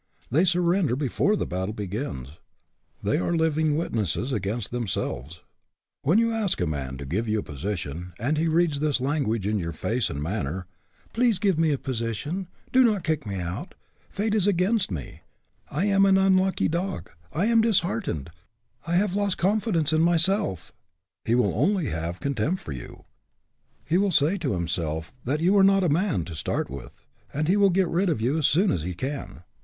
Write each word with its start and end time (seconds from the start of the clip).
They 0.31 0.45
surrender 0.45 0.95
before 0.95 1.35
the 1.35 1.45
battle 1.45 1.75
begins. 1.75 2.39
They 3.03 3.19
are 3.19 3.35
living 3.35 3.77
witnesses 3.77 4.33
against 4.33 4.71
themselves. 4.71 5.41
When 6.01 6.17
you 6.17 6.31
ask 6.31 6.59
a 6.59 6.65
man 6.65 6.97
to 6.97 7.05
give 7.05 7.27
you 7.27 7.37
a 7.37 7.43
position, 7.43 8.13
and 8.17 8.35
he 8.35 8.47
reads 8.47 8.79
this 8.79 8.99
language 8.99 9.45
in 9.45 9.59
your 9.59 9.73
face 9.73 10.09
and 10.09 10.19
manner," 10.19 10.65
Please 11.13 11.37
give 11.37 11.59
me 11.59 11.69
a 11.71 11.77
position; 11.77 12.47
do 12.73 12.83
not 12.83 13.03
kick 13.03 13.27
me 13.27 13.35
out; 13.39 13.75
fate 14.09 14.33
is 14.33 14.47
against 14.47 14.89
me; 14.89 15.21
I 15.69 15.85
am 15.85 16.07
an 16.07 16.17
unlucky 16.17 16.67
dog; 16.67 17.11
I 17.31 17.45
am 17.45 17.61
disheartened; 17.61 18.31
I 18.87 18.95
have 18.95 19.13
lost 19.15 19.37
confidence 19.37 19.93
in 19.93 20.01
myself," 20.01 20.73
he 21.25 21.35
will 21.35 21.53
only 21.53 21.89
have 21.89 22.19
con 22.19 22.33
tempt 22.33 22.63
for 22.63 22.71
you; 22.71 23.05
he 23.85 23.99
will 23.99 24.09
say 24.09 24.39
to 24.39 24.53
himself 24.53 25.13
that 25.25 25.41
you 25.41 25.55
are 25.57 25.63
not 25.63 25.83
a 25.83 25.89
man, 25.89 26.25
to 26.25 26.33
start 26.33 26.71
with, 26.71 27.05
and 27.31 27.47
he 27.47 27.55
will 27.55 27.69
get 27.69 27.87
rid 27.87 28.09
of 28.09 28.19
you 28.19 28.35
as 28.39 28.47
soon 28.47 28.71
as 28.71 28.81
he 28.81 28.95
can. 28.95 29.43